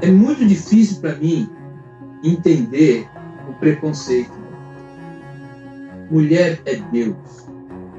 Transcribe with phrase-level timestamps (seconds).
[0.00, 1.50] É muito difícil para mim
[2.22, 3.08] entender
[3.48, 4.32] o preconceito.
[6.10, 7.48] Mulher é Deus.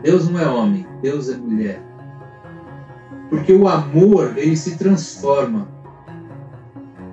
[0.01, 1.81] Deus não é homem, Deus é mulher.
[3.29, 5.67] Porque o amor, ele se transforma.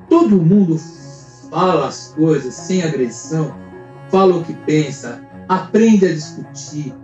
[0.08, 0.78] Todo mundo
[1.50, 3.54] fala as coisas sem agressão,
[4.08, 6.94] fala o que pensa, aprende a discutir.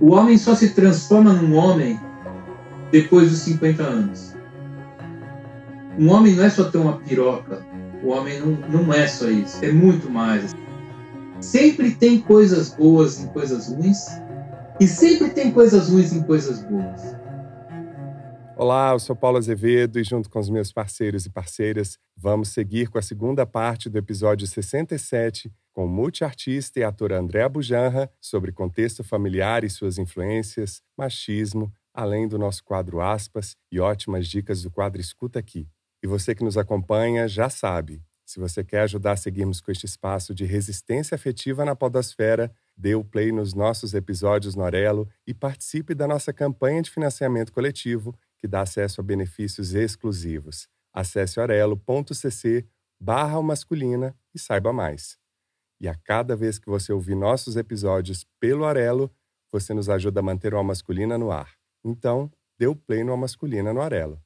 [0.00, 1.98] O homem só se transforma num homem
[2.92, 4.35] depois dos 50 anos.
[5.98, 7.64] Um homem não é só ter uma piroca.
[8.02, 9.64] O homem não, não é só isso.
[9.64, 10.54] É muito mais.
[11.40, 14.04] Sempre tem coisas boas em coisas ruins.
[14.78, 17.16] E sempre tem coisas ruins em coisas boas.
[18.58, 22.88] Olá, eu sou Paulo Azevedo e, junto com os meus parceiros e parceiras, vamos seguir
[22.88, 28.52] com a segunda parte do episódio 67 com o multiartista e ator André Bujanra sobre
[28.52, 34.70] contexto familiar e suas influências, machismo, além do nosso quadro Aspas e ótimas dicas do
[34.70, 35.66] quadro Escuta Aqui.
[36.06, 39.86] E você que nos acompanha já sabe, se você quer ajudar a seguirmos com este
[39.86, 45.34] espaço de resistência afetiva na podosfera, dê o play nos nossos episódios no Orelo e
[45.34, 50.68] participe da nossa campanha de financiamento coletivo, que dá acesso a benefícios exclusivos.
[50.94, 52.64] Acesse orelo.cc
[53.00, 55.18] barra masculina e saiba mais.
[55.80, 59.10] E a cada vez que você ouvir nossos episódios pelo Orelo,
[59.50, 61.56] você nos ajuda a manter o Masculina no ar.
[61.84, 64.24] Então, dê o play no Masculina no Arelo.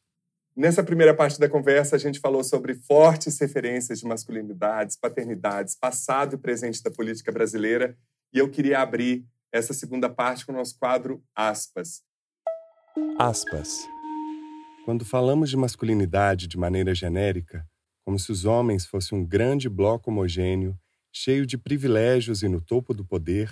[0.60, 6.34] Nessa primeira parte da conversa, a gente falou sobre fortes referências de masculinidades, paternidades, passado
[6.34, 7.96] e presente da política brasileira.
[8.30, 12.02] E eu queria abrir essa segunda parte com o nosso quadro Aspas.
[13.18, 13.88] Aspas.
[14.84, 17.66] Quando falamos de masculinidade de maneira genérica,
[18.04, 20.78] como se os homens fossem um grande bloco homogêneo,
[21.10, 23.50] cheio de privilégios e no topo do poder,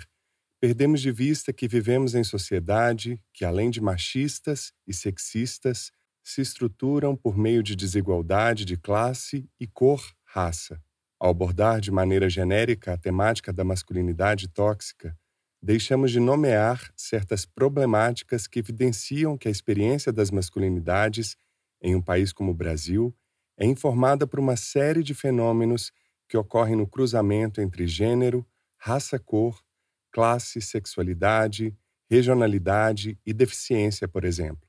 [0.60, 5.90] perdemos de vista que vivemos em sociedade que, além de machistas e sexistas,
[6.22, 10.80] se estruturam por meio de desigualdade de classe e cor-raça.
[11.18, 15.16] Ao abordar de maneira genérica a temática da masculinidade tóxica,
[15.62, 21.36] deixamos de nomear certas problemáticas que evidenciam que a experiência das masculinidades
[21.82, 23.14] em um país como o Brasil
[23.56, 25.92] é informada por uma série de fenômenos
[26.28, 29.60] que ocorrem no cruzamento entre gênero, raça-cor
[30.10, 31.74] classe, sexualidade,
[32.10, 34.68] regionalidade e deficiência, por exemplo.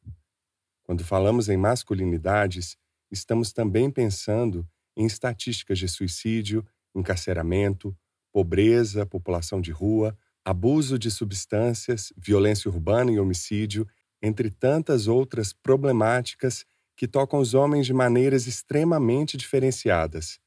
[0.90, 2.76] Quando falamos em masculinidades,
[3.12, 4.68] estamos também pensando
[4.98, 7.96] em estatísticas de suicídio, encarceramento,
[8.34, 13.88] pobreza, população de rua, abuso de substâncias, violência urbana e homicídio,
[14.20, 16.66] entre tantas outras problemáticas
[16.98, 20.40] que tocam os homens de maneiras extremamente diferenciadas.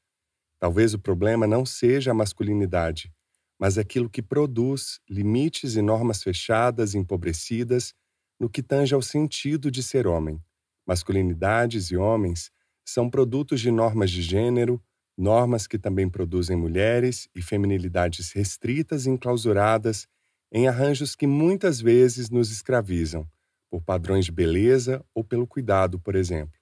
[0.59, 3.13] Talvez o problema não seja a masculinidade,
[3.57, 7.95] mas aquilo que produz limites e normas fechadas empobrecidas
[8.43, 10.37] no que tange ao sentido de ser homem.
[10.85, 12.51] Masculinidades e homens
[12.83, 14.83] são produtos de normas de gênero,
[15.17, 20.09] normas que também produzem mulheres e feminilidades restritas e enclausuradas
[20.51, 23.25] em arranjos que muitas vezes nos escravizam,
[23.71, 26.59] por padrões de beleza ou pelo cuidado, por exemplo.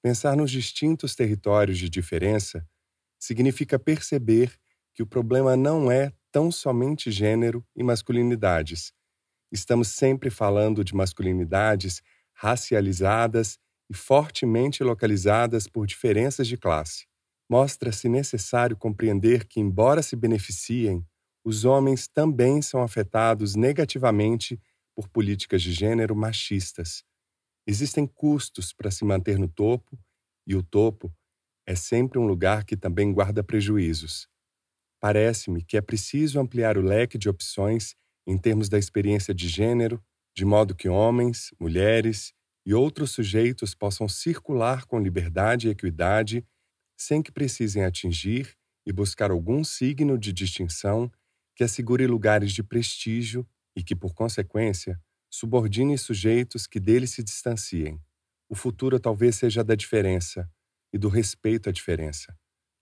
[0.00, 2.64] Pensar nos distintos territórios de diferença
[3.18, 4.54] significa perceber
[4.94, 8.92] que o problema não é tão somente gênero e masculinidades.
[9.54, 13.56] Estamos sempre falando de masculinidades racializadas
[13.88, 17.06] e fortemente localizadas por diferenças de classe.
[17.48, 21.06] Mostra-se necessário compreender que, embora se beneficiem,
[21.44, 24.60] os homens também são afetados negativamente
[24.92, 27.04] por políticas de gênero machistas.
[27.64, 29.96] Existem custos para se manter no topo,
[30.44, 31.14] e o topo
[31.64, 34.28] é sempre um lugar que também guarda prejuízos.
[34.98, 37.94] Parece-me que é preciso ampliar o leque de opções
[38.26, 40.02] em termos da experiência de gênero,
[40.36, 42.32] de modo que homens, mulheres
[42.66, 46.44] e outros sujeitos possam circular com liberdade e equidade
[46.96, 51.10] sem que precisem atingir e buscar algum signo de distinção
[51.54, 53.46] que assegure lugares de prestígio
[53.76, 58.00] e que, por consequência, subordine sujeitos que dele se distanciem.
[58.48, 60.50] O futuro talvez seja da diferença
[60.92, 62.34] e do respeito à diferença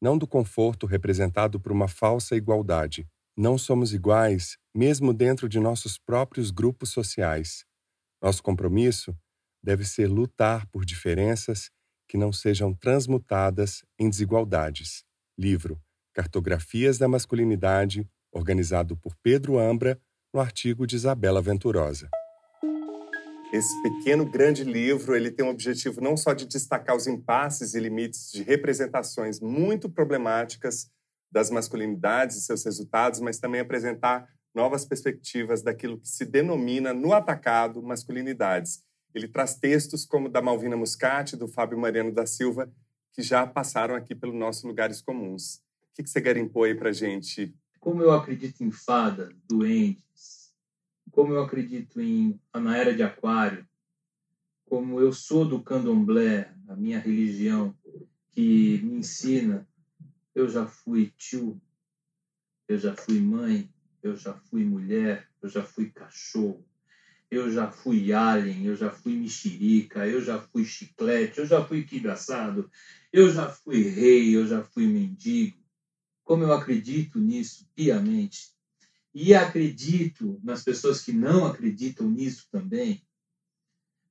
[0.03, 3.09] não do conforto representado por uma falsa igualdade.
[3.37, 7.65] Não somos iguais, mesmo dentro de nossos próprios grupos sociais.
[8.21, 9.17] Nosso compromisso
[9.63, 11.71] deve ser lutar por diferenças
[12.07, 15.03] que não sejam transmutadas em desigualdades.
[15.39, 15.81] Livro
[16.13, 19.99] Cartografias da Masculinidade, organizado por Pedro Ambra,
[20.33, 22.11] no artigo de Isabela Venturosa.
[23.51, 27.81] Esse pequeno grande livro, ele tem o objetivo não só de destacar os impasses e
[27.81, 30.91] limites de representações muito problemáticas
[31.33, 37.15] das masculinidades e seus resultados, mas também apresentar novas perspectivas daquilo que se denomina no
[37.15, 38.85] atacado masculinidades.
[39.15, 42.71] Ele traz textos como da Malvina Muscati, do Fábio Mariano da Silva,
[43.13, 45.57] que já passaram aqui pelos nossos lugares comuns.
[45.91, 47.55] O que, você garimpou aí para gente?
[47.81, 50.53] Como eu acredito em fada, duendes,
[51.11, 53.67] como eu acredito em na era de aquário,
[54.65, 57.77] como eu sou do candomblé, a minha religião
[58.31, 59.69] que me ensina,
[60.35, 61.61] eu já fui tio,
[62.69, 66.67] eu já fui mãe, eu já fui mulher, eu já fui cachorro,
[67.31, 71.85] eu já fui alien, eu já fui mexerica, eu já fui chiclete, eu já fui
[71.85, 72.71] quibaçado,
[73.13, 75.59] eu já fui rei, eu já fui mendigo.
[76.25, 78.53] Como eu acredito nisso piamente,
[79.15, 83.05] e acredito nas pessoas que não acreditam nisso também,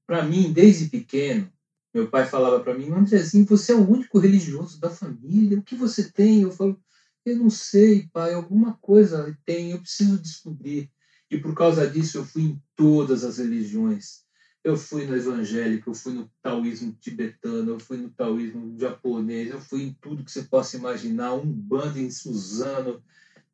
[0.05, 1.51] para mim, desde pequeno,
[1.93, 5.75] meu pai falava para mim, Andrezinho, você é o único religioso da família, o que
[5.75, 6.41] você tem?
[6.41, 6.81] Eu falo,
[7.25, 10.89] eu não sei, pai, alguma coisa tem, eu preciso descobrir.
[11.29, 14.21] E por causa disso eu fui em todas as religiões.
[14.63, 19.59] Eu fui no evangélico, eu fui no taoísmo tibetano, eu fui no taoísmo japonês, eu
[19.59, 23.03] fui em tudo que você possa imaginar, um bando em Suzano,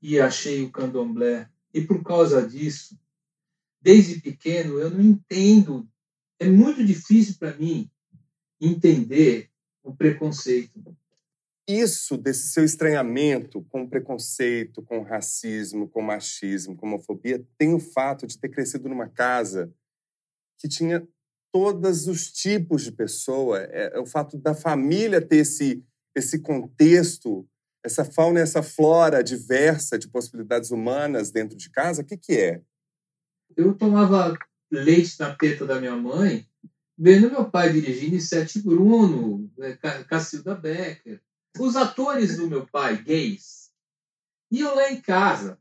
[0.01, 1.49] e achei o candomblé.
[1.73, 2.99] E por causa disso,
[3.81, 5.87] desde pequeno, eu não entendo.
[6.39, 7.89] É muito difícil para mim
[8.59, 9.49] entender
[9.83, 10.95] o preconceito
[11.67, 18.25] isso desse seu estranhamento com preconceito, com racismo, com machismo, com homofobia, tem o fato
[18.25, 19.73] de ter crescido numa casa
[20.57, 21.05] que tinha
[21.51, 23.59] todos os tipos de pessoa.
[23.59, 25.83] É, é o fato da família ter esse,
[26.15, 27.45] esse contexto,
[27.83, 32.01] essa fauna e essa flora diversa de possibilidades humanas dentro de casa.
[32.01, 32.61] O que, que é?
[33.57, 34.37] Eu tomava
[34.71, 36.47] leite na teta da minha mãe,
[36.97, 39.77] vendo meu pai dirigindo Sete Bruno, né,
[40.07, 41.21] Cacilda Becker
[41.59, 43.71] os atores do meu pai, gays,
[44.51, 45.59] iam lá em casa.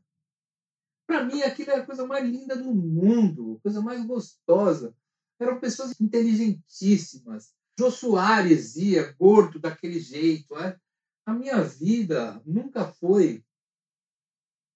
[1.07, 4.95] Para mim, aquilo era a coisa mais linda do mundo, a coisa mais gostosa.
[5.39, 7.53] Eram pessoas inteligentíssimas.
[7.79, 10.57] Jô Soares ia gordo daquele jeito.
[10.57, 10.77] É?
[11.25, 13.43] A minha vida nunca foi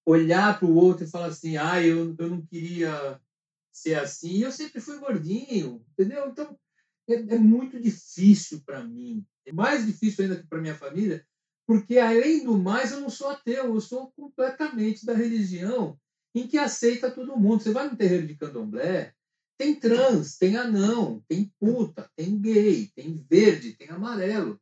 [0.06, 3.20] olhar para o outro e falar assim: ah, eu, eu não queria
[3.72, 4.44] ser assim.
[4.44, 6.28] Eu sempre fui gordinho, entendeu?
[6.30, 6.58] Então,
[7.10, 11.26] é, é muito difícil para mim é mais difícil ainda que para minha família,
[11.66, 15.98] porque além do mais eu não sou ateu, eu sou completamente da religião
[16.34, 17.64] em que aceita todo mundo.
[17.64, 19.14] Você vai no terreiro de candomblé,
[19.58, 24.60] tem trans, tem anão, tem puta, tem gay, tem verde, tem amarelo.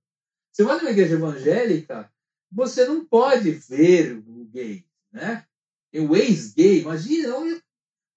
[0.51, 2.11] Você vai numa igreja evangélica,
[2.51, 5.45] você não pode ver o gay, né?
[5.93, 7.61] O ex-gay, imagina, olha,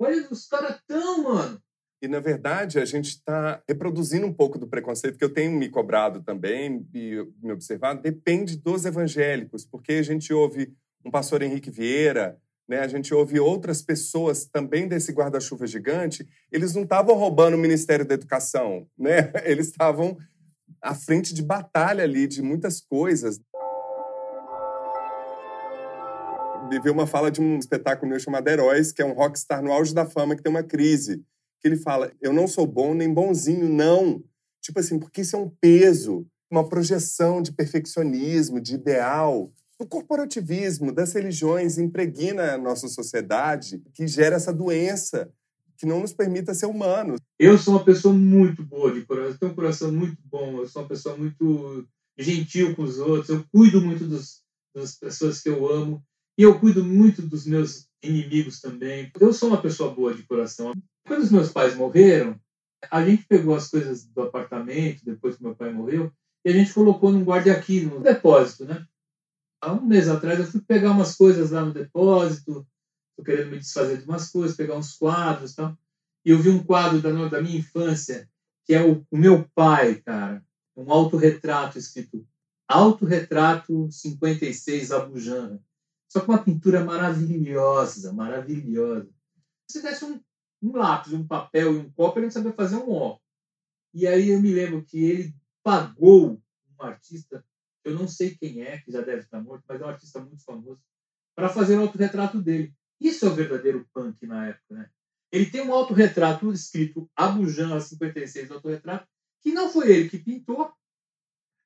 [0.03, 1.61] olha os caras tão, mano.
[2.03, 5.69] E, na verdade, a gente está reproduzindo um pouco do preconceito que eu tenho me
[5.69, 8.03] cobrado também e me observado.
[8.03, 12.37] Depende dos evangélicos, porque a gente ouve um pastor Henrique Vieira,
[12.69, 12.81] né?
[12.81, 16.27] a gente ouve outras pessoas também desse guarda-chuva gigante.
[16.51, 19.33] Eles não estavam roubando o Ministério da Educação, né?
[19.45, 20.19] eles estavam
[20.81, 23.41] à frente de batalha ali, de muitas coisas.
[26.81, 29.95] Vi uma fala de um espetáculo meu chamado Heróis, que é um rockstar no auge
[29.95, 31.23] da fama que tem uma crise
[31.63, 34.23] que ele fala: eu não sou bom nem bonzinho, não.
[34.61, 39.53] Tipo assim, porque isso é um peso, uma projeção de perfeccionismo, de ideal.
[39.79, 45.33] O corporativismo das religiões impregna a nossa sociedade, que gera essa doença
[45.77, 47.19] que não nos permita ser humanos.
[47.39, 50.83] Eu sou uma pessoa muito boa de coração, tenho um coração muito bom, eu sou
[50.83, 55.69] uma pessoa muito gentil com os outros, eu cuido muito dos, das pessoas que eu
[55.69, 56.01] amo
[56.37, 59.11] e eu cuido muito dos meus inimigos também.
[59.21, 60.73] Eu sou uma pessoa boa de coração.
[61.07, 62.41] Quando os meus pais morreram,
[62.91, 66.13] a gente pegou as coisas do apartamento, depois que meu pai morreu,
[66.45, 68.87] e a gente colocou num guarda aqui, no depósito, né?
[69.61, 72.67] Há um mês atrás eu fui pegar umas coisas lá no depósito,
[73.17, 75.79] tô querendo me desfazer de umas coisas, pegar uns quadros e tal.
[76.25, 78.29] E eu vi um quadro da, da minha infância,
[78.65, 80.45] que é o, o meu pai, cara.
[80.77, 82.27] Um autorretrato escrito
[82.67, 85.63] Autorretrato 56 Abujana.
[86.13, 89.09] Só com uma pintura maravilhosa, maravilhosa.
[89.67, 90.21] Se desse um
[90.63, 93.19] um lápis, um papel e um copo, ele não sabia fazer um ó.
[93.95, 96.41] E aí eu me lembro que ele pagou
[96.79, 97.43] um artista,
[97.83, 100.45] eu não sei quem é, que já deve estar morto, mas é um artista muito
[100.45, 100.81] famoso,
[101.35, 102.75] para fazer o autorretrato dele.
[103.01, 104.91] Isso é o verdadeiro punk na época, né?
[105.33, 109.09] Ele tem um autorretrato escrito Abujan 56 autorretrato,
[109.41, 110.71] que não foi ele que pintou.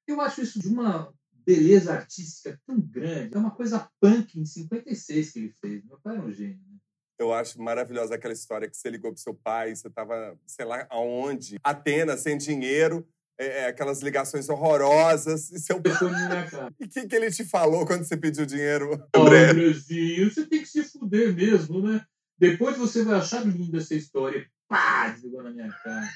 [0.06, 1.12] Eu acho isso de uma
[1.46, 3.34] beleza artística tão grande.
[3.34, 5.84] É uma coisa punk em 56 que ele fez.
[5.84, 6.58] Meu pai é um gênio.
[6.68, 6.78] Né?
[7.18, 10.86] Eu acho maravilhosa aquela história que você ligou pro seu pai, você estava, sei lá
[10.90, 13.06] aonde, Atenas, sem dinheiro,
[13.38, 15.50] é, é, aquelas ligações horrorosas.
[15.50, 15.80] E seu
[16.78, 19.50] E o que, que ele te falou quando você pediu dinheiro, André?
[19.50, 22.04] Andrezinho, você tem que se fuder mesmo, né?
[22.38, 24.46] Depois você vai achar linda essa história.
[24.68, 25.08] Pá!
[25.10, 26.08] Desligou na minha cara.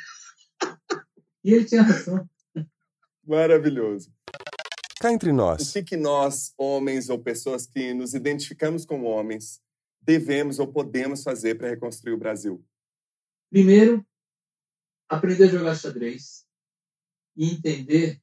[1.42, 2.28] E ele tinha razão.
[3.26, 4.12] Maravilhoso.
[5.00, 5.70] Cá entre nós.
[5.70, 9.58] O que, que nós, homens ou pessoas que nos identificamos como homens,
[9.98, 12.62] devemos ou podemos fazer para reconstruir o Brasil?
[13.48, 14.06] Primeiro,
[15.08, 16.46] aprender a jogar xadrez
[17.34, 18.20] e entender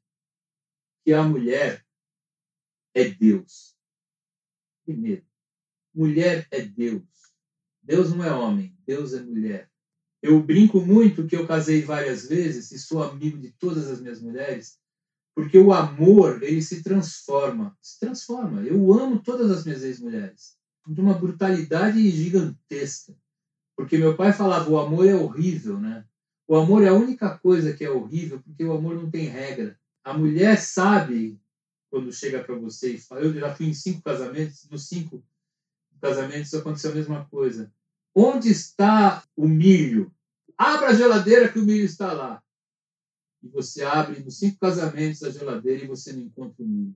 [1.03, 1.83] que a mulher
[2.93, 3.75] é Deus.
[4.85, 5.25] Primeiro,
[5.91, 7.03] mulher é Deus.
[7.81, 9.67] Deus não é homem, Deus é mulher.
[10.21, 14.21] Eu brinco muito que eu casei várias vezes e sou amigo de todas as minhas
[14.21, 14.79] mulheres,
[15.37, 17.77] porque o amor, ele se transforma.
[17.79, 18.63] Se transforma.
[18.63, 20.57] Eu amo todas as minhas ex-mulheres.
[20.87, 23.15] De uma brutalidade gigantesca.
[23.75, 26.03] Porque meu pai falava, o amor é horrível, né?
[26.47, 29.79] O amor é a única coisa que é horrível, porque o amor não tem regra.
[30.03, 31.39] A mulher sabe
[31.91, 35.23] quando chega para você e fala, eu já fui em cinco casamentos, nos cinco
[36.01, 37.71] casamentos aconteceu a mesma coisa.
[38.15, 40.11] Onde está o milho?
[40.57, 42.41] Abra a geladeira que o milho está lá.
[43.47, 46.95] E você abre nos cinco casamentos a geladeira e você não encontra o milho.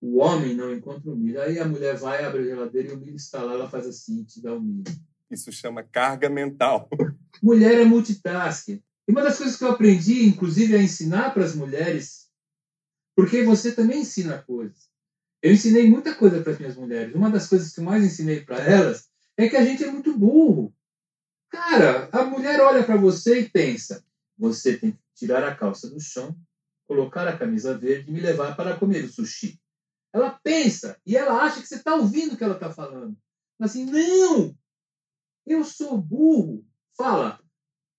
[0.00, 1.42] O homem não encontra o milho.
[1.42, 4.22] Aí a mulher vai, abre a geladeira e o milho está lá, ela faz assim,
[4.22, 4.84] te dá o milho.
[5.28, 6.88] Isso chama carga mental.
[7.42, 8.82] Mulher é multitasking.
[9.08, 12.28] E uma das coisas que eu aprendi, inclusive, a ensinar para as mulheres,
[13.16, 14.88] porque você também ensina coisas.
[15.42, 17.14] Eu ensinei muita coisa para as minhas mulheres.
[17.14, 20.16] Uma das coisas que eu mais ensinei para elas é que a gente é muito
[20.16, 20.72] burro.
[21.48, 24.04] Cara, a mulher olha para você e pensa:
[24.40, 26.34] você tem que tirar a calça do chão,
[26.88, 29.60] colocar a camisa verde e me levar para comer o sushi.
[30.12, 33.16] Ela pensa e ela acha que você está ouvindo o que ela está falando.
[33.60, 34.56] Assim, não!
[35.46, 36.66] Eu sou burro.
[36.96, 37.38] Fala,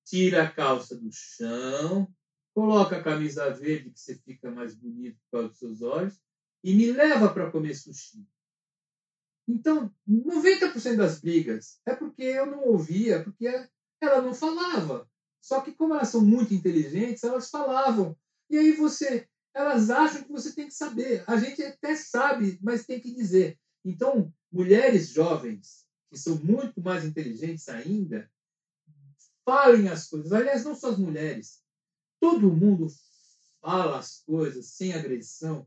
[0.05, 2.11] tira a calça do chão,
[2.53, 6.19] coloca a camisa verde que você fica mais bonito por causa dos seus olhos
[6.63, 8.27] e me leva para comer sushi.
[9.47, 13.47] Então, 90% das brigas é porque eu não ouvia, porque
[14.01, 15.09] ela não falava.
[15.41, 18.15] Só que como elas são muito inteligentes, elas falavam.
[18.49, 21.23] E aí você, elas acham que você tem que saber.
[21.27, 23.59] A gente até sabe, mas tem que dizer.
[23.83, 28.29] Então, mulheres jovens que são muito mais inteligentes ainda,
[29.45, 30.33] falem as coisas.
[30.33, 31.63] Aliás, não só as mulheres.
[32.19, 32.87] Todo mundo
[33.61, 35.65] fala as coisas sem agressão,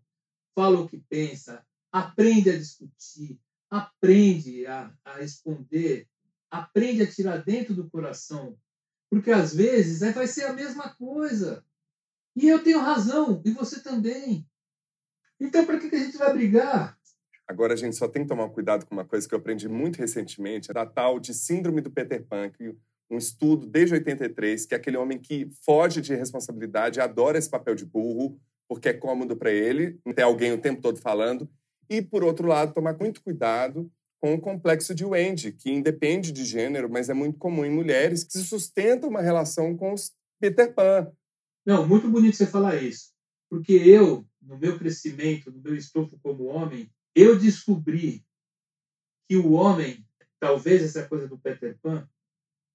[0.55, 3.41] fala o que pensa, aprende a discutir,
[3.71, 6.07] aprende a, a responder,
[6.51, 8.59] aprende a tirar dentro do coração.
[9.15, 11.65] Porque às vezes vai ser a mesma coisa.
[12.35, 14.45] E eu tenho razão, e você também.
[15.39, 16.99] Então, para que, que a gente vai brigar?
[17.47, 20.01] Agora a gente só tem que tomar cuidado com uma coisa que eu aprendi muito
[20.01, 22.75] recentemente, da tal de síndrome do Peter Pan, que
[23.09, 27.77] um estudo desde 83, que é aquele homem que foge de responsabilidade, adora esse papel
[27.77, 28.37] de burro,
[28.69, 31.49] porque é cômodo para ele, ter alguém o tempo todo falando,
[31.89, 33.89] e, por outro lado, tomar muito cuidado
[34.25, 38.25] com o complexo de Wendy, que independe de gênero, mas é muito comum em mulheres
[38.25, 41.13] que sustentam uma relação com os Peter Pan.
[41.63, 43.13] Não, muito bonito você falar isso,
[43.51, 48.25] porque eu, no meu crescimento, no meu estofo como homem, eu descobri
[49.29, 50.03] que o homem,
[50.41, 52.09] talvez essa coisa do Peter Pan,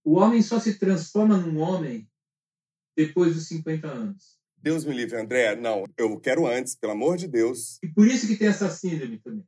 [0.03, 2.07] o homem só se transforma num homem
[2.95, 4.38] depois dos 50 anos.
[4.61, 5.55] Deus me livre, André.
[5.55, 7.79] Não, eu quero antes, pelo amor de Deus.
[7.83, 9.45] E por isso que tem essa síndrome também.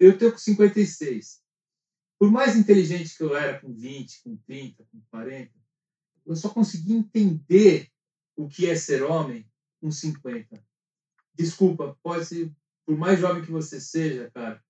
[0.00, 1.40] Eu tenho com 56.
[2.18, 5.50] Por mais inteligente que eu era com 20, com 30, com 40,
[6.26, 7.88] eu só consegui entender
[8.36, 9.48] o que é ser homem
[9.80, 10.62] com 50.
[11.34, 12.52] Desculpa, pode ser
[12.84, 14.62] por mais jovem que você seja, cara,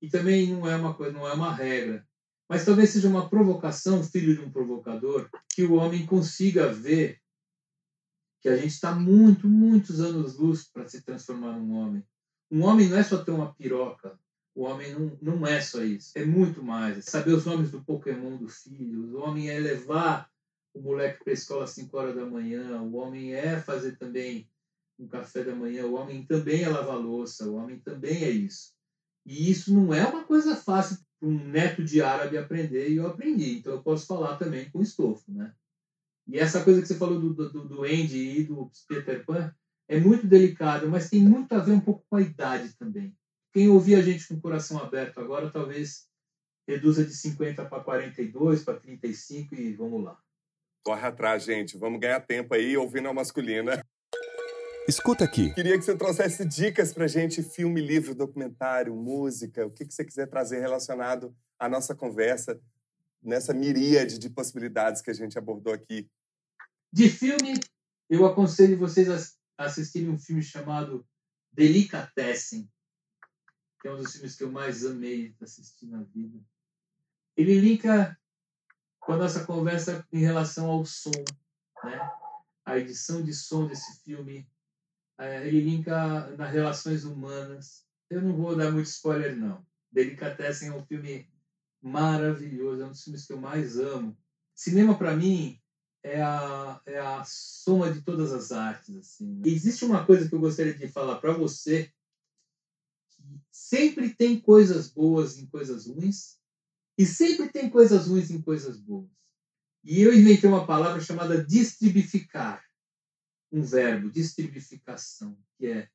[0.00, 2.06] e também não é uma coisa, não é uma regra,
[2.48, 7.20] mas talvez seja uma provocação, filho de um provocador, que o homem consiga ver
[8.40, 12.04] que a gente está muito, muitos anos luz para se transformar num homem.
[12.50, 14.18] Um homem não é só ter uma piroca,
[14.54, 17.04] o homem não, não é só isso, é muito mais.
[17.04, 20.30] Saber os nomes do Pokémon do filho, o homem é levar
[20.72, 24.48] o moleque para a escola às 5 horas da manhã, o homem é fazer também
[24.98, 28.72] um café da manhã, o homem também é lavar louça, o homem também é isso.
[29.24, 33.06] E isso não é uma coisa fácil para um neto de árabe aprender, e eu
[33.06, 33.58] aprendi.
[33.58, 35.52] Então eu posso falar também com estofo, né?
[36.26, 39.54] E essa coisa que você falou do, do, do Andy e do Peter Pan
[39.88, 43.14] é muito delicado, mas tem muito a ver um pouco com a idade também.
[43.52, 46.08] Quem ouvir a gente com o coração aberto agora, talvez
[46.66, 50.18] reduza de 50 para 42, para 35 e vamos lá.
[50.84, 51.78] Corre atrás, gente.
[51.78, 53.82] Vamos ganhar tempo aí ouvindo a masculina.
[54.88, 55.52] Escuta aqui.
[55.52, 60.04] Queria que você trouxesse dicas pra gente, filme, livro, documentário, música, o que, que você
[60.04, 62.60] quiser trazer relacionado à nossa conversa,
[63.20, 66.08] nessa miríade de possibilidades que a gente abordou aqui.
[66.92, 67.54] De filme,
[68.08, 69.08] eu aconselho vocês
[69.58, 71.06] a assistirem um filme chamado
[71.52, 72.70] Delicatessen,
[73.80, 76.38] que é um dos filmes que eu mais amei assistir na vida.
[77.36, 78.18] Ele linka
[79.00, 81.10] com a nossa conversa em relação ao som,
[81.84, 82.10] né?
[82.64, 84.48] A edição de som desse filme
[85.18, 87.86] É, ele linka nas relações humanas.
[88.10, 89.66] Eu não vou dar muito spoiler, não.
[89.90, 91.26] Delicatessen é um filme
[91.80, 94.16] maravilhoso, é um dos filmes que eu mais amo.
[94.54, 95.58] Cinema, para mim,
[96.06, 98.96] é a, é a soma de todas as artes.
[98.96, 99.42] Assim.
[99.44, 101.92] E existe uma coisa que eu gostaria de falar para você,
[103.10, 106.38] que sempre tem coisas boas em coisas ruins,
[106.96, 109.10] e sempre tem coisas ruins em coisas boas.
[109.82, 112.64] E eu inventei uma palavra chamada distribificar,
[113.50, 115.88] um verbo, distribificação, que é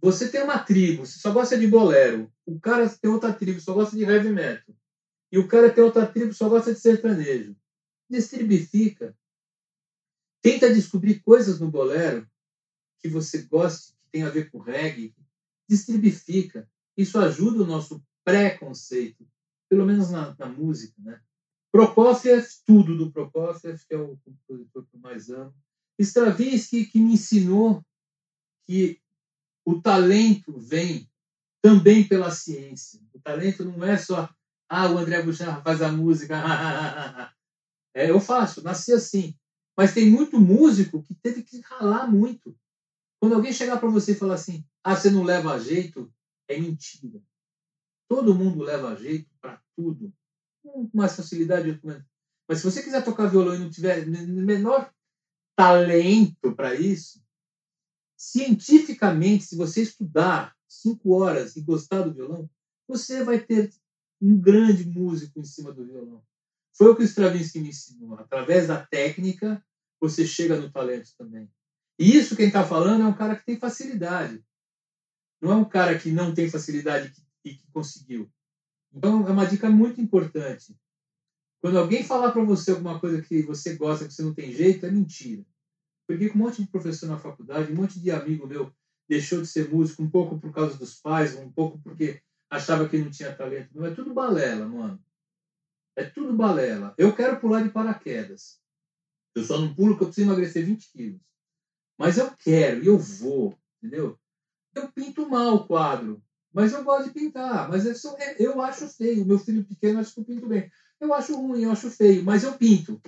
[0.00, 3.72] você tem uma tribo, você só gosta de bolero, o cara tem outra tribo, só
[3.72, 4.74] gosta de heavy metal,
[5.30, 7.56] e o cara tem outra tribo, só gosta de sertanejo.
[8.12, 9.16] Distribifica.
[10.42, 12.28] Tenta descobrir coisas no bolero
[12.98, 15.14] que você goste, que tem a ver com reggae.
[15.66, 16.68] Distribifica.
[16.94, 19.26] Isso ajuda o nosso preconceito,
[19.66, 21.22] pelo menos na, na música, né?
[21.72, 25.54] Prokofiev, tudo do Prokofiev, que é o compositor que eu mais amo.
[25.98, 27.82] Stravinsky, que me ensinou
[28.66, 29.00] que
[29.64, 31.10] o talento vem
[31.62, 33.00] também pela ciência.
[33.14, 34.28] O talento não é só,
[34.68, 36.36] ah, o André Bouchard faz a música,
[37.94, 39.36] é, eu faço, nasci assim.
[39.76, 42.56] Mas tem muito músico que teve que ralar muito.
[43.20, 46.12] Quando alguém chegar para você e falar assim, ah, você não leva jeito,
[46.48, 47.22] é mentira.
[48.08, 50.12] Todo mundo leva jeito para tudo
[50.62, 51.80] com mais facilidade.
[52.48, 54.92] Mas se você quiser tocar violão e não tiver menor
[55.56, 57.22] talento para isso,
[58.16, 62.48] cientificamente, se você estudar cinco horas e gostar do violão,
[62.86, 63.72] você vai ter
[64.20, 66.22] um grande músico em cima do violão.
[66.76, 68.14] Foi o que o Stravinsky me ensinou.
[68.14, 69.62] Através da técnica,
[70.00, 71.50] você chega no talento também.
[71.98, 74.42] E isso quem está falando é um cara que tem facilidade.
[75.40, 77.12] Não é um cara que não tem facilidade
[77.44, 78.30] e que conseguiu.
[78.92, 80.76] Então, é uma dica muito importante.
[81.60, 84.84] Quando alguém falar para você alguma coisa que você gosta, que você não tem jeito,
[84.84, 85.44] é mentira.
[86.06, 88.72] Peguei com um monte de professor na faculdade, um monte de amigo meu
[89.08, 92.98] deixou de ser músico, um pouco por causa dos pais, um pouco porque achava que
[92.98, 93.70] não tinha talento.
[93.74, 95.02] Não, é tudo balela, mano.
[95.96, 96.94] É tudo balela.
[96.96, 98.60] Eu quero pular de paraquedas.
[99.34, 101.20] Eu só não pulo porque eu preciso emagrecer 20 quilos.
[101.98, 104.18] Mas eu quero e eu vou, entendeu?
[104.74, 106.22] Eu pinto mal o quadro.
[106.52, 107.68] Mas eu gosto de pintar.
[107.68, 109.24] Mas eu, é, eu acho feio.
[109.24, 110.70] Meu filho pequeno acha que eu pinto bem.
[111.00, 112.22] Eu acho ruim, eu acho feio.
[112.24, 113.00] Mas eu pinto.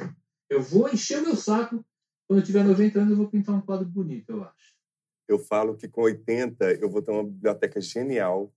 [0.49, 1.85] Eu vou encher meu saco.
[2.27, 4.75] Quando eu tiver 90 anos, eu vou pintar um quadro bonito, eu acho.
[5.29, 8.53] Eu falo que com 80 eu vou ter uma biblioteca genial,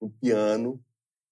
[0.00, 0.82] um piano,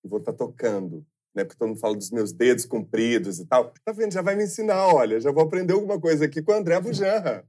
[0.05, 1.07] e vou estar tá tocando.
[1.39, 1.45] Né?
[1.45, 3.73] Porque todo mundo fala dos meus dedos compridos e tal.
[3.85, 4.13] Tá vendo?
[4.13, 5.21] Já vai me ensinar, olha.
[5.21, 7.47] Já vou aprender alguma coisa aqui com o André Bujanra.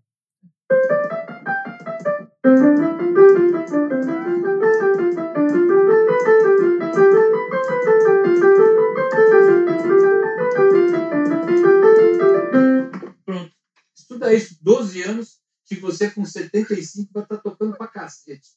[13.98, 18.50] estuda isso 12 anos, que você com 75 vai estar tá tocando pra cacete.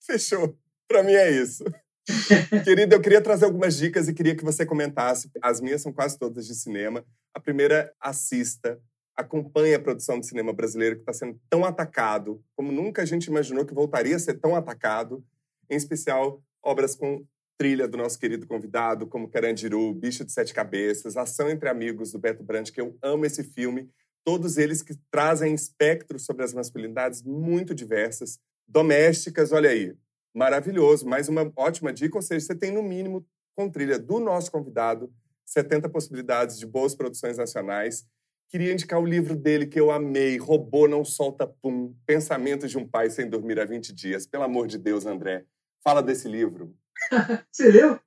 [0.00, 0.56] Fechou.
[0.86, 1.64] Para mim é isso.
[2.64, 5.30] Querida, eu queria trazer algumas dicas e queria que você comentasse.
[5.42, 7.04] As minhas são quase todas de cinema.
[7.34, 8.78] A primeira, assista.
[9.16, 13.26] Acompanhe a produção de cinema brasileiro que está sendo tão atacado, como nunca a gente
[13.26, 15.24] imaginou que voltaria a ser tão atacado.
[15.70, 17.24] Em especial, obras com
[17.56, 22.18] trilha do nosso querido convidado, como Carandiru, Bicho de Sete Cabeças, Ação entre Amigos, do
[22.18, 23.88] Beto Brandt, que eu amo esse filme
[24.24, 29.94] todos eles que trazem espectros sobre as masculinidades muito diversas, domésticas, olha aí,
[30.34, 34.50] maravilhoso, mais uma ótima dica, ou seja, você tem no mínimo com trilha do nosso
[34.50, 35.12] convidado
[35.46, 38.04] 70 possibilidades de boas produções nacionais.
[38.48, 42.86] Queria indicar o livro dele que eu amei, Robô Não Solta Pum, Pensamentos de um
[42.86, 44.26] Pai Sem Dormir há 20 Dias.
[44.26, 45.44] Pelo amor de Deus, André,
[45.82, 46.74] fala desse livro.
[47.50, 47.98] Você leu?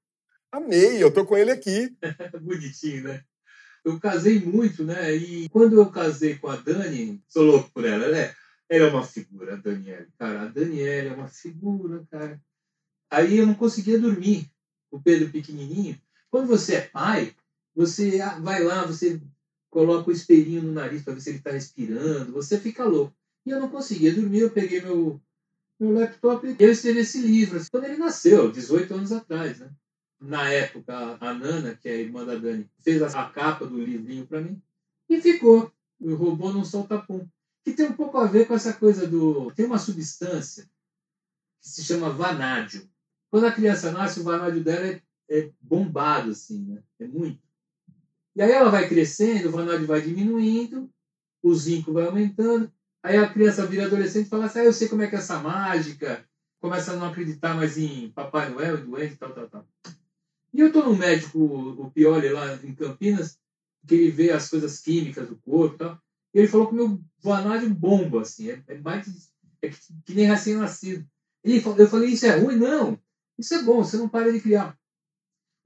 [0.51, 1.95] Amei, eu tô com ele aqui.
[2.41, 3.23] Bonitinho, né?
[3.87, 5.15] eu casei muito, né?
[5.15, 8.33] E quando eu casei com a Dani, sou louco por ela, né?
[8.69, 10.07] Ela é uma figura, a Daniela.
[10.17, 12.41] Cara, a Daniela é uma figura, cara.
[13.09, 14.51] Aí eu não conseguia dormir.
[14.91, 15.99] O Pedro pequenininho.
[16.29, 17.35] Quando você é pai,
[17.75, 19.21] você vai lá, você
[19.69, 22.31] coloca o espelhinho no nariz para ver se ele está respirando.
[22.33, 23.13] Você fica louco.
[23.45, 24.39] E eu não conseguia dormir.
[24.39, 25.21] Eu peguei meu,
[25.79, 27.61] meu laptop e eu escrevi esse livro.
[27.71, 29.69] Quando ele nasceu, 18 anos atrás, né?
[30.19, 34.25] na época, a Nana, que é a irmã da Dani, fez a capa do livrinho
[34.25, 34.61] para mim
[35.09, 35.71] e ficou.
[35.99, 37.27] O robô não solta pum.
[37.67, 39.51] Que tem um pouco a ver com essa coisa do.
[39.51, 40.63] Tem uma substância
[41.61, 42.89] que se chama vanádio.
[43.29, 46.81] Quando a criança nasce, o vanádio dela é, é bombado, assim, né?
[46.97, 47.41] É muito.
[48.33, 50.89] E aí ela vai crescendo, o vanádio vai diminuindo,
[51.43, 52.71] o zinco vai aumentando.
[53.03, 55.19] Aí a criança vira adolescente e fala assim: ah, eu sei como é que é
[55.19, 56.25] essa mágica.
[56.61, 59.67] Começa a não acreditar mais em Papai Noel, doente, tal, tal, tal.
[60.53, 63.37] E eu estou no médico, o Pioli, lá em Campinas,
[63.85, 66.01] que ele vê as coisas químicas do corpo e tal.
[66.37, 69.07] E ele falou que meu vanádio bomba, assim, é, é mais
[69.59, 71.03] É que, que nem recém-nascido.
[71.43, 72.57] Ele eu falei, isso é ruim?
[72.57, 72.99] Não.
[73.39, 74.77] Isso é bom, você não para de criar.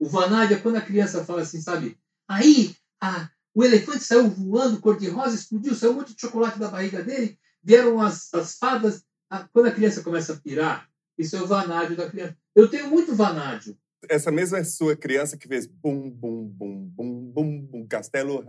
[0.00, 1.98] O Vanádia, quando a criança fala assim, sabe?
[2.26, 7.02] Aí, a, o elefante saiu voando, cor-de-rosa, explodiu, saiu um monte de chocolate da barriga
[7.02, 9.04] dele, vieram as, as fadas.
[9.28, 12.34] A, quando a criança começa a pirar, isso é o vanádio da criança.
[12.56, 13.76] Eu tenho muito vanádio.
[14.08, 18.46] Essa mesma sua criança que fez bum, bum, bum, bum, bum, bum, castelo.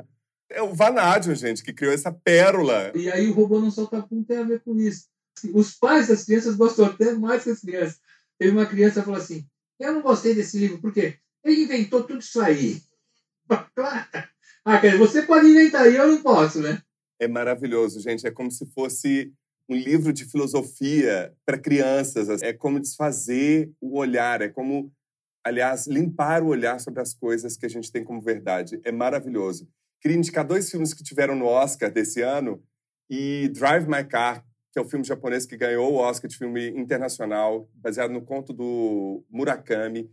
[0.50, 2.92] É o vanádio, gente, que criou essa pérola.
[2.96, 5.08] E aí o robô não solta pum tem a ver com isso.
[5.54, 8.00] Os pais das crianças gostam até mais que as crianças.
[8.38, 9.46] Teve uma criança que falou assim:
[9.80, 11.18] Eu não gostei desse livro, por quê?
[11.44, 12.82] Ele inventou tudo isso aí.
[14.66, 16.82] Ah, quer dizer, você pode inventar e eu não posso, né?
[17.20, 18.26] É maravilhoso, gente.
[18.26, 19.34] É como se fosse
[19.70, 22.42] um livro de filosofia para crianças.
[22.42, 24.92] É como desfazer o olhar, é como,
[25.44, 28.80] aliás, limpar o olhar sobre as coisas que a gente tem como verdade.
[28.84, 29.68] É maravilhoso.
[30.04, 32.62] Queria indicar dois filmes que tiveram no Oscar desse ano
[33.10, 36.72] e Drive My Car, que é o filme japonês que ganhou o Oscar de filme
[36.72, 40.12] internacional, baseado no conto do Murakami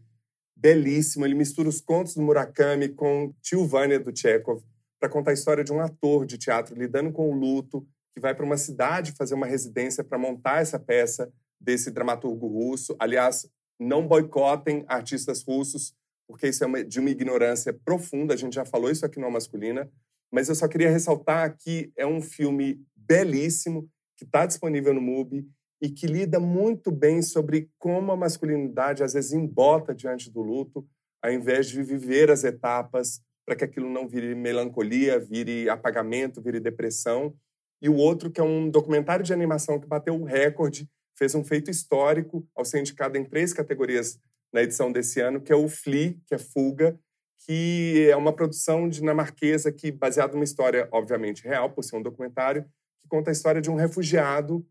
[0.55, 1.27] belíssimo.
[1.27, 4.63] Ele mistura os contos do Murakami com Tio Vânia do Chekhov
[5.01, 8.33] para contar a história de um ator de teatro lidando com o luto, que vai
[8.33, 12.95] para uma cidade fazer uma residência para montar essa peça desse dramaturgo russo.
[12.97, 13.45] Aliás,
[13.77, 15.97] não boicotem artistas russos,
[16.31, 18.35] porque isso é uma, de uma ignorância profunda.
[18.35, 19.91] A gente já falou isso aqui no Masculina.
[20.33, 25.47] Mas eu só queria ressaltar que é um filme belíssimo, que está disponível no MUBI
[25.83, 30.87] e que lida muito bem sobre como a masculinidade às vezes embota diante do luto,
[31.23, 36.61] ao invés de viver as etapas para que aquilo não vire melancolia, vire apagamento, vire
[36.61, 37.35] depressão.
[37.83, 41.45] E o outro que é um documentário de animação que bateu o recorde, fez um
[41.45, 44.19] feito histórico ao ser indicado em três categorias
[44.53, 46.99] na edição desse ano, que é o Flea, que é Fuga,
[47.47, 52.65] que é uma produção dinamarquesa que baseada numa história obviamente real, por ser um documentário,
[53.01, 54.67] que conta a história de um refugiado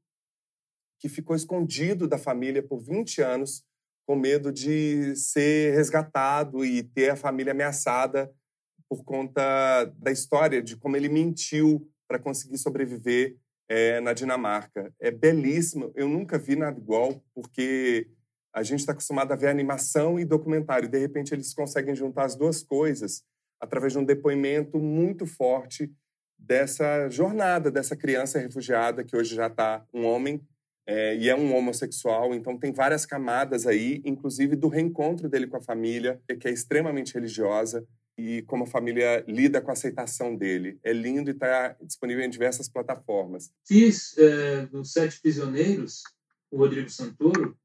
[1.00, 3.63] que ficou escondido da família por 20 anos,
[4.06, 8.32] com medo de ser resgatado e ter a família ameaçada
[8.89, 13.38] por conta da história, de como ele mentiu para conseguir sobreviver
[13.70, 14.92] é, na Dinamarca.
[15.00, 18.10] É belíssimo, eu nunca vi nada igual, porque
[18.54, 22.26] a gente está acostumado a ver animação e documentário, e de repente eles conseguem juntar
[22.26, 23.24] as duas coisas
[23.60, 25.92] através de um depoimento muito forte
[26.38, 30.42] dessa jornada dessa criança refugiada que hoje já está um homem
[30.88, 35.58] é, e é um homossexual, então tem várias camadas aí, inclusive do reencontro dele com
[35.58, 37.86] a família, que é extremamente religiosa,
[38.18, 40.80] e como a família lida com a aceitação dele.
[40.84, 43.52] É lindo e está disponível em diversas plataformas.
[43.66, 46.02] Fiz é, Sete Prisioneiros,
[46.52, 47.56] o Rodrigo Santoro,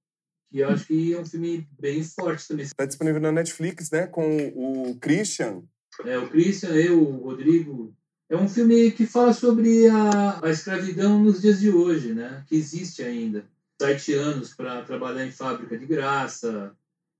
[0.54, 2.64] que eu acho que é um filme bem forte também.
[2.64, 4.06] Está disponível na Netflix, né?
[4.06, 5.64] Com o Christian.
[6.04, 7.92] É, o Christian, eu, o Rodrigo,
[8.28, 12.44] é um filme que fala sobre a, a escravidão nos dias de hoje, né?
[12.46, 13.44] Que existe ainda.
[13.82, 16.72] Sete anos para trabalhar em fábrica de graça.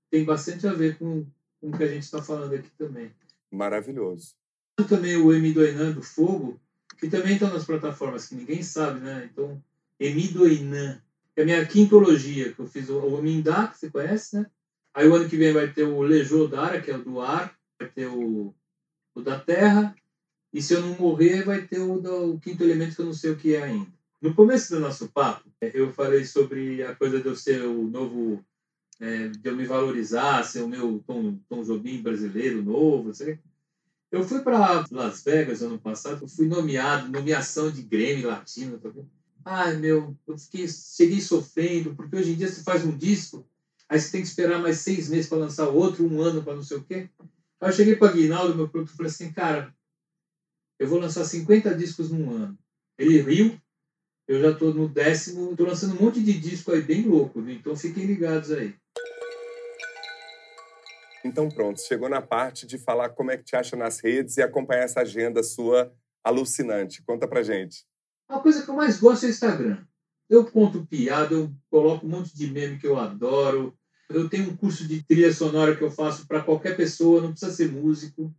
[0.09, 1.25] Tem bastante a ver com,
[1.59, 3.11] com o que a gente está falando aqui também.
[3.51, 4.33] Maravilhoso.
[4.87, 6.57] Também o Emidoinan do Fogo,
[6.97, 9.29] que também está nas plataformas, que ninguém sabe, né?
[9.29, 9.61] Então,
[9.99, 11.01] Emidoinan,
[11.35, 14.45] que é a minha quintologia, que eu fiz o, o Mindá, que você conhece, né?
[14.93, 17.89] Aí o ano que vem vai ter o Lejodara, que é o do ar, vai
[17.89, 18.55] ter o,
[19.13, 19.93] o da terra,
[20.53, 23.31] e se eu não morrer, vai ter o, o quinto elemento que eu não sei
[23.31, 23.91] o que é ainda.
[24.21, 28.43] No começo do nosso papo, eu falei sobre a coisa de eu ser o novo,
[29.01, 33.37] é, de eu me valorizar, ser o meu Tom, Tom Jobim brasileiro novo, sei.
[34.09, 38.79] Eu fui para Las Vegas ano passado, eu fui nomeado, nomeação de Grêmio Latino.
[38.79, 38.89] Tá
[39.47, 43.47] Ai, meu, eu cheguei sofrendo, porque hoje em dia você faz um disco,
[43.87, 46.63] aí você tem que esperar mais seis meses para lançar outro, um ano para não
[46.63, 47.07] sei o quê.
[47.61, 49.71] Aí eu cheguei para Guinaldo, meu produtor, e falei assim, cara,
[50.79, 52.57] eu vou lançar 50 discos num ano.
[52.97, 53.55] Ele riu,
[54.27, 57.53] eu já estou no décimo, estou lançando um monte de disco aí bem louco, viu?
[57.53, 58.73] então fiquem ligados aí.
[61.23, 64.41] Então pronto, chegou na parte de falar como é que te acha nas redes e
[64.41, 67.03] acompanhar essa agenda sua alucinante.
[67.03, 67.85] Conta pra gente.
[68.27, 69.77] A coisa que eu mais gosto é o Instagram.
[70.29, 73.77] Eu conto piada, eu coloco um monte de meme que eu adoro.
[74.09, 77.51] Eu tenho um curso de trilha sonora que eu faço para qualquer pessoa, não precisa
[77.51, 78.33] ser músico.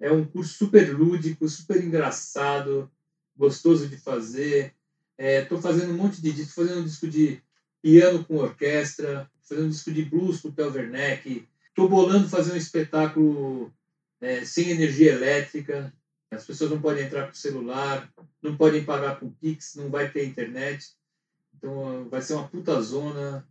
[0.00, 2.90] É um curso super lúdico, super engraçado,
[3.36, 4.74] gostoso de fazer.
[5.18, 7.42] Estou é, fazendo um monte de disco, fazendo um disco de
[7.82, 11.46] piano com orquestra, fazendo um disco de blues com o Tel Werneck.
[11.68, 13.72] Estou bolando fazer um espetáculo
[14.20, 15.92] é, sem energia elétrica.
[16.30, 18.10] As pessoas não podem entrar com celular,
[18.42, 20.86] não podem pagar com Pix, não vai ter internet.
[21.56, 23.46] Então vai ser uma puta zona.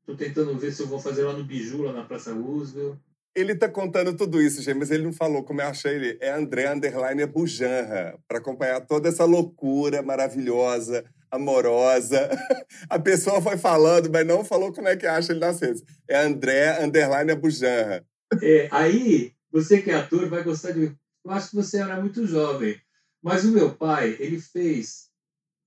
[0.00, 2.98] Estou tentando ver se eu vou fazer lá no Biju, lá na Praça Roosevelt.
[3.34, 6.18] Ele tá contando tudo isso, gente, mas ele não falou como eu achei ele.
[6.20, 12.28] É André Underline Bujanra, para acompanhar toda essa loucura maravilhosa, amorosa.
[12.90, 15.82] A pessoa foi falando, mas não falou como é que acha ele nas redes.
[16.06, 18.04] É André Underline Abujanra.
[18.42, 20.94] É, aí, você que é ator vai gostar de.
[21.24, 22.80] Eu acho que você era muito jovem.
[23.22, 25.10] Mas o meu pai, ele fez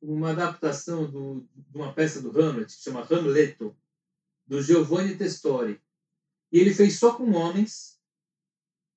[0.02, 3.76] uma adaptação do, de uma peça do Hamlet, que chama Hamleto,
[4.46, 5.82] do Giovanni Testori.
[6.52, 8.00] E ele fez só com homens,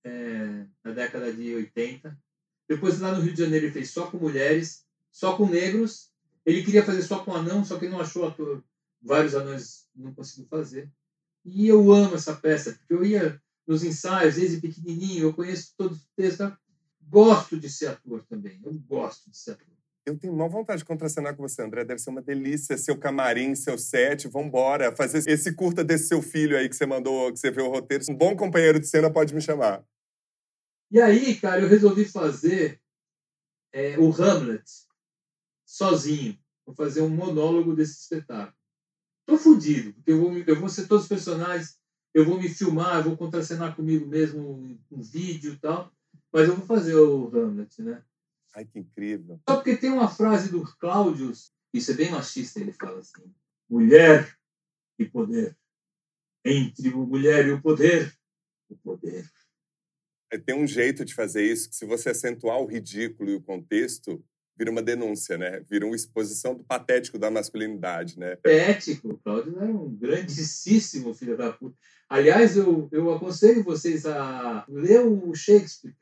[0.04, 2.18] é, na década de 80.
[2.68, 6.10] Depois, lá no Rio de Janeiro, ele fez só com mulheres, só com negros.
[6.44, 8.62] Ele queria fazer só com anão, só que não achou ator.
[9.00, 10.90] Vários anões não conseguiu fazer.
[11.44, 15.92] E eu amo essa peça, porque eu ia nos ensaios, desde pequenininho, eu conheço todo
[15.94, 16.56] o texto.
[17.00, 19.66] Gosto de ser ator também, eu gosto de ser ator.
[20.06, 21.84] Eu tenho uma vontade de contracenar com você, André.
[21.84, 22.78] Deve ser uma delícia.
[22.78, 24.26] Seu camarim, seu set.
[24.26, 24.96] Vambora.
[24.96, 28.04] Fazer esse curta desse seu filho aí que você mandou, que você viu o roteiro.
[28.08, 29.84] Um bom companheiro de cena pode me chamar.
[30.90, 32.80] E aí, cara, eu resolvi fazer
[33.70, 34.64] é, o Hamlet
[35.66, 36.38] sozinho.
[36.64, 38.56] Vou fazer um monólogo desse espetáculo.
[39.26, 41.77] Tô fudido, porque eu vou, eu vou ser todos os personagens,
[42.18, 45.92] eu vou me filmar, eu vou contracenar comigo mesmo um vídeo e tal,
[46.32, 48.02] mas eu vou fazer o Hamlet, né?
[48.54, 49.40] Ai, que incrível.
[49.48, 51.32] Só porque tem uma frase do Cláudio,
[51.72, 53.32] isso é bem machista, ele fala assim:
[53.70, 54.36] mulher
[54.98, 55.56] e poder.
[56.44, 58.12] Entre o mulher e o poder,
[58.68, 59.30] o poder.
[60.30, 63.42] É, tem um jeito de fazer isso que, se você acentuar o ridículo e o
[63.42, 64.24] contexto,
[64.56, 65.60] vira uma denúncia, né?
[65.60, 68.36] Vira uma exposição do patético da masculinidade, né?
[68.36, 69.18] Patético.
[69.18, 71.76] Cláudio era um grandíssimo filho da puta.
[72.08, 75.96] Aliás, eu, eu aconselho vocês a ler o Shakespeare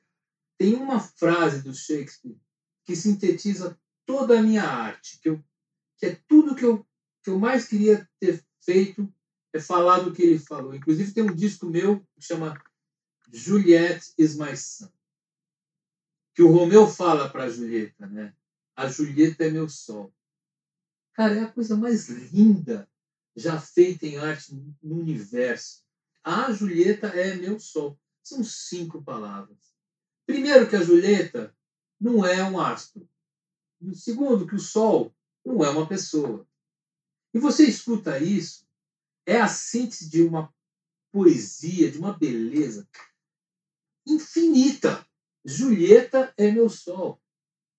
[0.59, 2.39] tem uma frase do Shakespeare
[2.85, 5.45] que sintetiza toda a minha arte, que, eu,
[5.99, 6.87] que é tudo que eu,
[7.23, 9.13] que eu mais queria ter feito
[9.53, 10.75] é falar do que ele falou.
[10.75, 12.63] Inclusive tem um disco meu que chama
[13.33, 14.91] Juliet is my son,
[16.35, 18.35] que o Romeu fala para a Julieta, né?
[18.75, 20.13] A Julieta é meu sol.
[21.15, 22.89] Cara, é a coisa mais linda
[23.35, 25.86] já feita em arte no universo.
[26.27, 27.97] A Julieta é meu sol.
[28.21, 29.73] São cinco palavras.
[30.27, 31.57] Primeiro, que a Julieta
[32.01, 33.09] não é um astro.
[33.81, 36.45] E segundo, que o Sol não é uma pessoa.
[37.33, 38.67] E você escuta isso,
[39.25, 40.53] é a síntese de uma
[41.13, 42.89] poesia, de uma beleza
[44.05, 45.07] infinita.
[45.45, 47.23] Julieta é meu sol.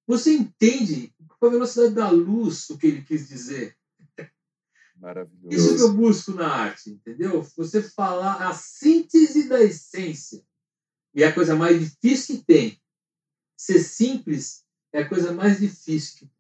[0.08, 3.78] Você entende com a velocidade da luz o que ele quis dizer?
[5.00, 5.56] Maravilhoso.
[5.56, 7.42] Isso que eu busco na arte, entendeu?
[7.56, 10.44] Você falar a síntese da essência.
[11.14, 12.82] E é a coisa mais difícil que tem.
[13.56, 16.38] Ser simples é a coisa mais difícil que tem.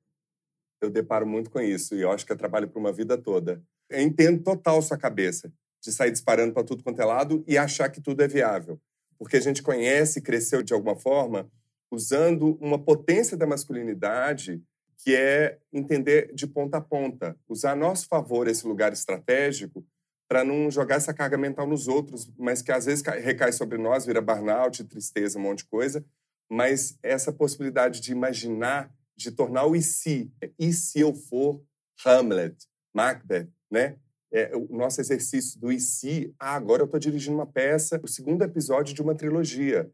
[0.81, 3.63] Eu deparo muito com isso e eu acho que eu trabalho por uma vida toda.
[3.89, 7.89] Eu entendo total sua cabeça de sair disparando para tudo quanto é lado e achar
[7.89, 8.79] que tudo é viável.
[9.17, 11.49] Porque a gente conhece e cresceu de alguma forma
[11.91, 14.61] usando uma potência da masculinidade
[14.97, 19.85] que é entender de ponta a ponta, usar a nosso favor esse lugar estratégico
[20.27, 24.05] para não jogar essa carga mental nos outros, mas que às vezes recai sobre nós,
[24.05, 26.05] vira burnout, tristeza, um monte de coisa.
[26.49, 31.63] Mas essa possibilidade de imaginar, de tornar o e se, e se eu for
[32.05, 32.55] Hamlet,
[32.93, 33.97] Macbeth, né?
[34.29, 38.07] É, o nosso exercício do e se, ah, agora eu estou dirigindo uma peça, o
[38.07, 39.89] segundo episódio de uma trilogia.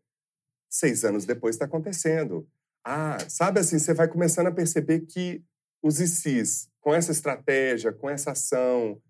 [0.67, 2.47] Seis anos depois está acontecendo.
[2.85, 5.43] Ah, sabe assim, você vai começando a perceber que
[5.81, 9.01] os ICs, com essa estratégia, com essa ação,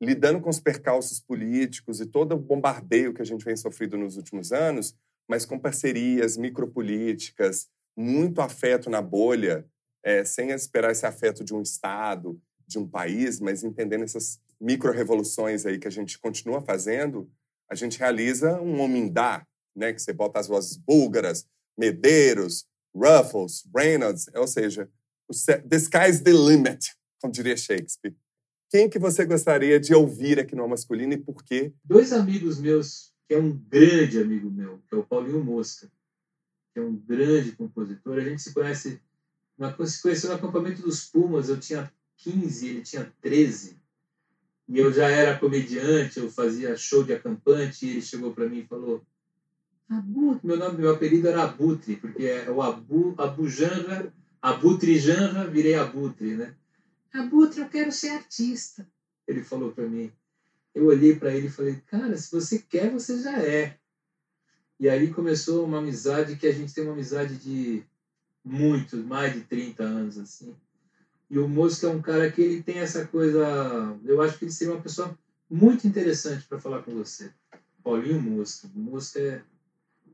[0.00, 4.16] lidando com os percalços políticos e todo o bombardeio que a gente vem sofrendo nos
[4.16, 4.94] últimos anos,
[5.28, 9.66] mas com parcerias micropolíticas, muito afeto na bolha,
[10.04, 15.66] é, sem esperar esse afeto de um Estado, de um país, mas entendendo essas micro-revoluções
[15.66, 17.28] aí que a gente continua fazendo,
[17.68, 19.92] a gente realiza um homindá, né?
[19.92, 22.66] que você bota as vozes búlgaras, Medeiros,
[22.98, 24.88] Ruffles, Reynolds, ou seja,
[25.68, 28.14] the sky's the limit, como diria Shakespeare.
[28.70, 31.72] Quem que você gostaria de ouvir aqui no Masculino e por quê?
[31.84, 35.90] Dois amigos meus, que é um grande amigo meu, que é o Paulinho Mosca,
[36.74, 38.18] que é um grande compositor.
[38.18, 39.00] A gente se conhece,
[39.86, 43.80] se conheceu no acampamento dos Pumas, eu tinha 15, ele tinha 13.
[44.68, 48.58] E eu já era comediante, eu fazia show de acampante, e ele chegou para mim
[48.58, 49.02] e falou:
[49.88, 56.36] Meu nome, meu apelido era Abutre, porque é o Abu, Abujanra, Abutre Janra, virei Abutre,
[56.36, 56.54] né?
[57.12, 58.86] Abutre, eu quero ser artista.
[59.26, 60.12] Ele falou para mim.
[60.74, 63.78] Eu olhei para ele e falei, cara, se você quer, você já é.
[64.78, 67.82] E aí começou uma amizade que a gente tem uma amizade de
[68.44, 70.54] muito, mais de 30 anos, assim.
[71.30, 73.44] E o Mosca é um cara que ele tem essa coisa.
[74.04, 75.18] Eu acho que ele seria uma pessoa
[75.50, 77.30] muito interessante para falar com você.
[77.82, 78.68] Paulinho Mosca.
[78.74, 79.42] O Mosca é,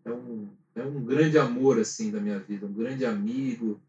[0.05, 3.81] é, um, é um grande amor, assim, da minha vida, um grande amigo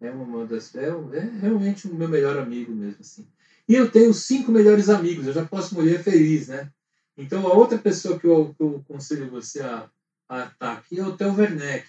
[0.00, 0.74] É uma das.
[0.74, 3.26] É, é realmente o meu melhor amigo mesmo, assim.
[3.68, 6.70] E eu tenho cinco melhores amigos, eu já posso morrer feliz, né?
[7.16, 9.88] Então a outra pessoa que eu, que eu aconselho você a,
[10.28, 11.88] a estar aqui é o Theo Werneck,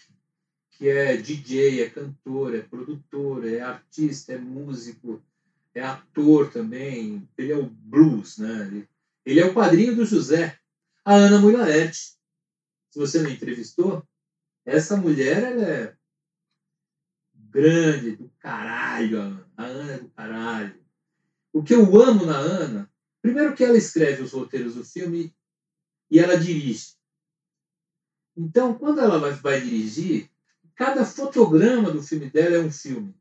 [0.71, 5.21] que é DJ, é cantor, é produtor, é artista, é músico,
[5.73, 7.27] é ator também.
[7.37, 8.67] Ele é o blues, né?
[8.67, 8.89] Ele,
[9.25, 10.57] ele é o padrinho do José.
[11.03, 12.14] A Ana Mulaerte.
[12.95, 14.07] Se você não entrevistou,
[14.65, 15.97] essa mulher ela é
[17.33, 20.79] grande, do caralho, a Ana é do caralho.
[21.51, 22.89] O que eu amo na Ana,
[23.21, 25.35] primeiro que ela escreve os roteiros do filme
[26.09, 26.95] e ela dirige.
[28.33, 30.31] Então, quando ela vai, vai dirigir,
[30.73, 33.13] cada fotograma do filme dela é um filme.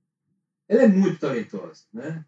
[0.69, 2.25] Ela é muito talentosa, né?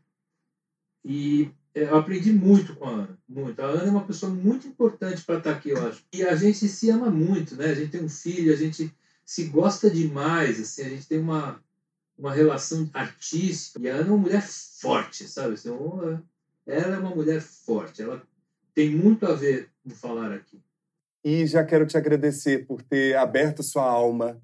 [1.04, 3.60] E eu aprendi muito com a Ana, muito.
[3.60, 6.04] A Ana é uma pessoa muito importante para estar aqui, eu acho.
[6.12, 7.66] E a gente se ama muito, né?
[7.66, 8.90] A gente tem um filho, a gente
[9.24, 11.60] se gosta demais, assim, a gente tem uma
[12.18, 13.78] uma relação artística.
[13.78, 15.52] E a Ana é uma mulher forte, sabe?
[15.52, 15.68] Assim,
[16.66, 18.00] ela é uma mulher forte.
[18.00, 18.22] Ela
[18.74, 20.58] tem muito a ver no falar aqui.
[21.22, 24.40] E já quero te agradecer por ter aberto sua alma,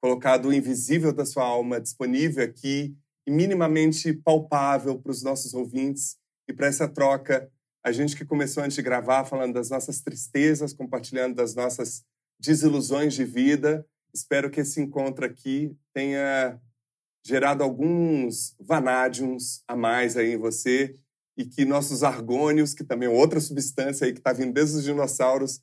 [0.00, 2.96] colocado o invisível da sua alma disponível aqui
[3.26, 6.16] e minimamente palpável para os nossos ouvintes
[6.48, 7.50] e para essa troca.
[7.84, 12.04] A gente que começou antes de gravar falando das nossas tristezas, compartilhando das nossas
[12.38, 13.86] desilusões de vida.
[14.12, 16.60] Espero que esse encontro aqui tenha
[17.24, 20.96] gerado alguns vanádiums a mais aí em você
[21.36, 24.84] e que nossos argônios, que também é outra substância aí que está vindo desde os
[24.84, 25.60] dinossauros,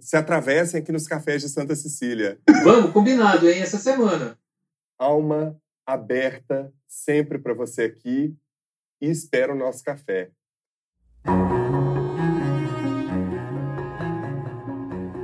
[0.00, 2.40] se atravessem aqui nos cafés de Santa Cecília.
[2.62, 4.38] Vamos, combinado, hein, essa semana.
[4.98, 8.36] Alma aberta sempre para você aqui
[9.00, 10.30] e espero o nosso café.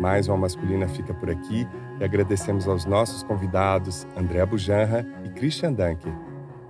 [0.01, 1.67] Mais uma masculina fica por aqui
[1.99, 6.13] e agradecemos aos nossos convidados André Bujanra e Christian Dunker.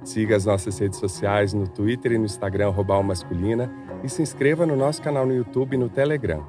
[0.02, 2.72] Siga as nossas redes sociais no Twitter e no Instagram
[3.04, 3.70] Masculina
[4.02, 6.46] e se inscreva no nosso canal no YouTube e no Telegram.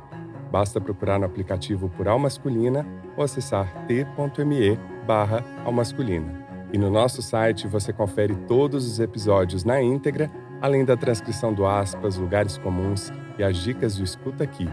[0.51, 2.85] Basta procurar no aplicativo por Almasculina
[3.17, 6.45] ou acessar t.me barra Almasculina.
[6.71, 10.29] E no nosso site você confere todos os episódios na íntegra,
[10.61, 14.67] além da transcrição do aspas, lugares comuns e as dicas do Escuta Aqui.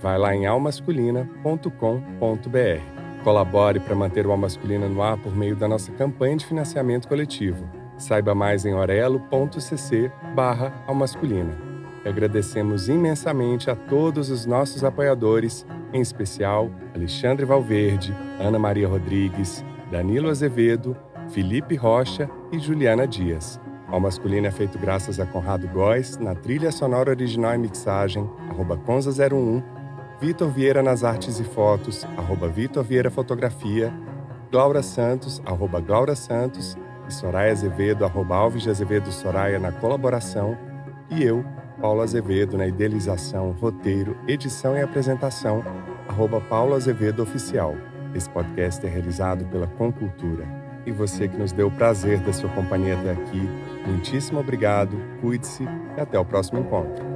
[0.00, 2.94] Vai lá em almasculina.com.br.
[3.24, 7.66] Colabore para manter o Almasculina no ar por meio da nossa campanha de financiamento coletivo.
[7.96, 11.56] Saiba mais em orelo.cc barra almasculina.
[12.04, 20.28] Agradecemos imensamente a todos os nossos apoiadores, em especial Alexandre Valverde, Ana Maria Rodrigues, Danilo
[20.28, 20.94] Azevedo,
[21.30, 23.58] Felipe Rocha e Juliana Dias.
[23.94, 28.76] Ao Masculino é feito graças a Conrado Góes, na trilha sonora original e mixagem, arroba
[28.76, 29.62] Conza01,
[30.20, 33.94] Vitor Vieira nas artes e fotos, arroba Vitor Vieira Fotografia,
[34.50, 36.76] Glaura Santos, arroba Glaura Santos,
[37.08, 40.58] e Soraya Azevedo, arroba Alves de Azevedo Soraya na colaboração,
[41.08, 41.44] e eu,
[41.80, 45.62] Paulo Azevedo, na idealização, roteiro, edição e apresentação,
[46.08, 47.76] arroba Paulo Azevedo Oficial.
[48.12, 50.64] Esse podcast é realizado pela Concultura.
[50.84, 53.48] E você que nos deu o prazer da sua companhia até aqui,
[53.86, 55.64] muitíssimo obrigado, cuide-se
[55.96, 57.13] e até o próximo encontro.